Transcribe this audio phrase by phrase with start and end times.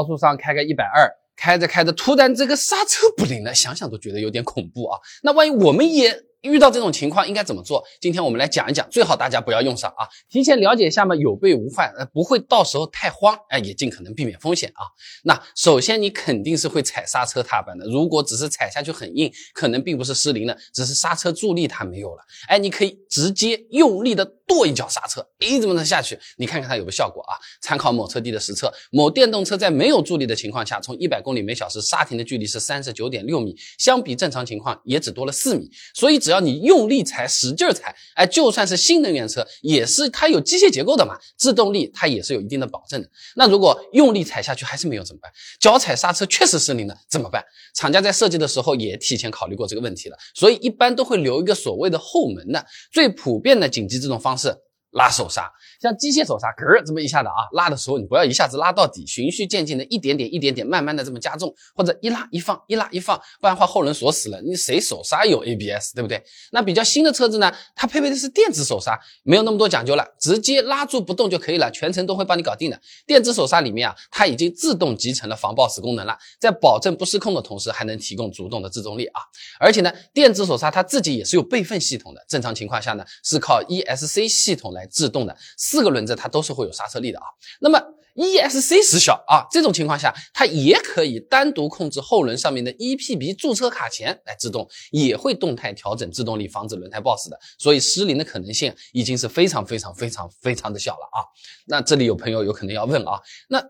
[0.00, 4.98] 高速上开个一百二，开着开着突然这个刹车不灵了，想想都觉得有点恐怖啊。
[5.22, 7.84] 那万一我们也遇到这种情况应该怎么做？
[8.00, 14.88] 今天我们来讲一讲，最好大家不要用上啊，提前了解一下嘛，有备无患，呃，不会到时候太慌，哎，也尽可能避免风险啊。
[15.24, 22.22] 那首先你肯定是会踩刹车踏板的，如果只是踩下去很硬，可能并不是失灵了，只是刹车助力它没有了。
[22.48, 27.38] 哎，你可以直接用力的跺一脚刹车，哎，怎么能下去，你看看它有没有效果啊？
[27.60, 36.30] 参考某车帝的实测，某电动车在没有助力的情况下，从一百公里每小时刹停的距离是三十九点六米，相比正常情况也只多了四米，所以只。
[36.30, 43.10] 要你用力踩，使劲踩，哎，就算是新能源车，也是它有机械结构的嘛，制动力它也是有一定的保证的。
[43.34, 45.28] 那如果用力踩下去还是没有怎么办？
[45.58, 47.44] 脚踩刹车确实失灵了怎么办？
[47.74, 52.64] 厂家在设计的时候也提前考虑过这个问题了，所以一般都会留一个所谓的后门的。
[52.92, 54.39] 最普遍的紧急制动方式。
[54.40, 54.69] 次。
[54.92, 66.20] 拉手刹，像机械手刹，咯这么一下的啊，拉的时候你不要一下子拉到底，循序渐进的，一点点一点点，慢慢的这么加重，或者一拉一放，一拉一放，不然话后轮锁死了，你谁手刹有 ABS，对不对？
[66.50, 72.80] 那比较新的车子呢，它配备的是电子手刹，没有那么多讲究了，直接拉住不动就可以了，全程都会帮你搞定的。
[73.06, 79.20] 电子手刹里面啊，它已经自动集成了防抱死功能了，在保证不失控的同时，还能提供主动的制动力啊。
[79.60, 84.79] 而且呢，电子手刹它自己也是有备份系统的，正常情况下呢，是靠 ESC 系统来。
[84.80, 87.24] 来制动的四个轮子，它都是会有刹车力的啊。
[87.60, 87.80] 那么
[88.16, 97.38] ESC 失效啊，这种情况下，它也可以单独控制后轮上面的 EPB 驻车卡钳来制动，也会动态调整制动力，防止轮胎抱死的。
[97.58, 101.18] 所以失灵的可能性已经是非常非常非常非常的小了啊。
[101.66, 103.62] 那这里有朋友有可能要问啊，那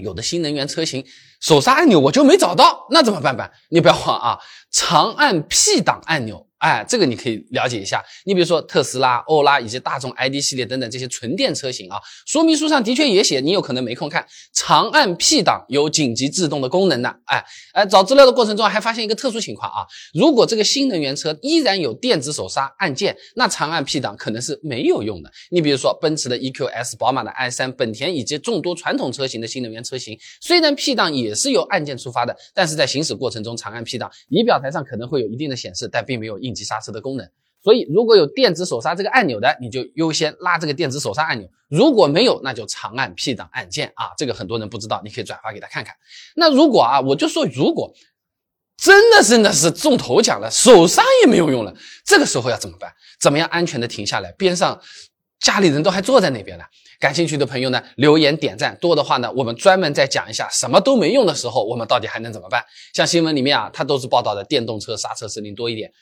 [0.00, 1.06] 有的新能源车型
[1.40, 3.50] 手刹按钮我就没找到，那怎么办办？
[3.70, 4.38] 你不要慌啊，
[4.72, 6.49] 长按 P 档按钮。
[6.60, 8.02] 哎，这个你可以了解一下。
[8.24, 14.24] 你比如说特斯拉、欧拉以及大众 ID 系列等等这些纯电车型啊，说明书上的确也写，你有可能没空看。
[14.52, 17.14] 长按 P 档有紧急制动的功能呢。
[17.24, 25.32] 哎哎，找资料的过程中还发现一个特殊情况啊，如果这个新能源车依然有电子手刹按键，那长按 P 档可能是没有用的。
[25.50, 37.28] 你比如说奔驰的 EQS、宝马的 i3、本田以及众多传统车型的新能源车型，虽然 P 档也是由按键触发的，但是在行驶过程中长按 P 档，仪表台上可能会有一定的显示，但并没有应急刹车的功能，
[37.62, 44.10] 所以如果有电子手刹这个按钮的，你就优先拉这个电子手刹按钮；如果没有，那就长按 P 档按键啊。
[44.16, 45.94] 这个很多人不知道，你可以转发给他看看。
[46.36, 47.92] 那如果啊，我就说如果
[48.76, 51.74] 真的真的是中头奖了，手刹也没有用了，
[52.04, 52.90] 这个时候要怎么办？
[53.20, 54.32] 怎么样安全的停下来？
[54.32, 54.80] 边上
[55.38, 56.64] 家里人都还坐在那边呢。
[56.98, 62.62] 感兴趣的朋友呢，留言点赞多的话呢，我们专门再讲一下什么都没用的时候，我们到底还能怎么办？
[62.94, 65.92] 像新闻里面啊，它都是报道的电动车刹车失灵多一点。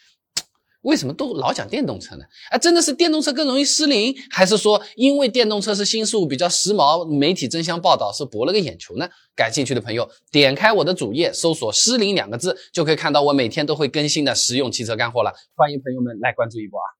[0.82, 2.24] 为什么都老讲电动车呢？
[2.50, 9.08] 哎，真的是电动车更容易失灵，还是说因为电动车是新事物比较时髦，媒体争相报道是博了个眼球呢？
[9.34, 15.32] 感兴趣的朋友点开我的主页，搜索“失灵”两个字，就可以看到我每天都会更新的实用汽车干货了。
[15.54, 16.97] 欢迎朋友们来关注一波啊！